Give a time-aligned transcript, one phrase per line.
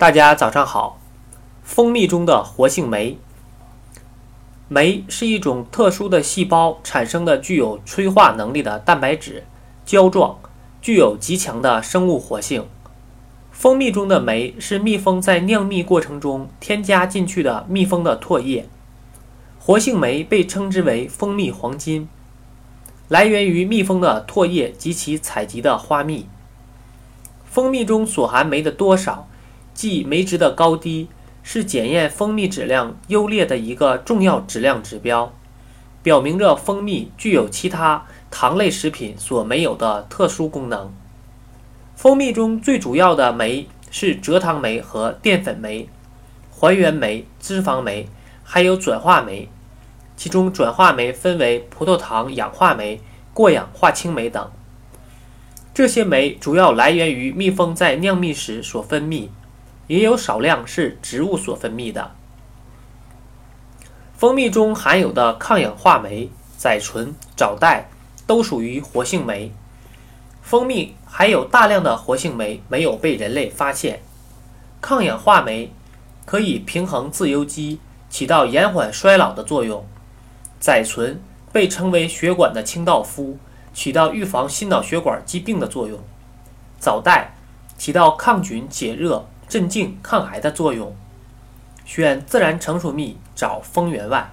[0.00, 0.98] 大家早上好。
[1.62, 3.18] 蜂蜜中的活性酶，
[4.66, 9.44] 酶是一种特殊的细胞产生的具有催化能力的蛋白质，
[9.84, 10.38] 胶状，
[10.80, 12.66] 具有极强的生物活性。
[13.52, 18.66] 蜂蜜中的酶是蜜蜂在酿蜜过程中添加进去的蜜蜂的唾液。
[19.58, 22.08] 活性酶被称之为蜂蜜黄金，
[23.08, 26.26] 来源于蜜蜂的唾液及其采集的花蜜。
[27.44, 29.26] 蜂蜜中所含酶的多少。
[29.80, 31.08] 即酶值的高低
[31.42, 35.32] 是检验蜂蜜质量优劣的一个重要质量指标，
[36.02, 40.92] 表明着蜂蜜具有其他糖类食品所没有的特殊功能。
[41.96, 45.88] 蜂蜜中最主要的酶是蔗糖酶和淀粉酶、
[46.50, 48.06] 还原酶、脂肪酶，
[48.44, 49.48] 还有转化酶。
[50.14, 53.00] 其中转化酶分为葡萄糖氧化酶、
[53.32, 54.50] 过氧化氢酶等。
[55.72, 59.28] 这些酶主要来源于蜜蜂在酿蜜时所分泌。
[59.90, 62.12] 也有少量是植物所分泌的。
[64.16, 67.90] 蜂蜜中含有的抗氧化酶甾醇、藻带
[68.24, 69.52] 都属于活性酶。
[70.42, 74.00] 蜂蜜含有大量的活性酶，没有被人类发现。
[74.80, 75.72] 抗氧化酶
[76.24, 79.84] 可以平衡自由基，起到延缓衰老的作用。
[80.62, 83.36] 甾醇被称为血管的清道夫，
[83.74, 85.98] 起到预防心脑血管疾病的作用。
[86.78, 87.34] 藻带
[87.76, 89.26] 起到抗菌解热。
[89.50, 90.94] 镇静抗癌的作用，
[91.84, 94.30] 选自然成熟蜜找蜂源外。